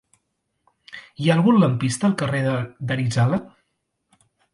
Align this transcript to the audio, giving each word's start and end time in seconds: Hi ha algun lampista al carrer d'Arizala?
Hi 1.19 1.27
ha 1.29 1.35
algun 1.39 1.59
lampista 1.63 2.09
al 2.09 2.15
carrer 2.21 2.39
d'Arizala? 2.55 3.39